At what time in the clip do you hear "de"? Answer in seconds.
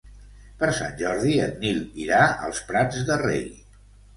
3.11-3.23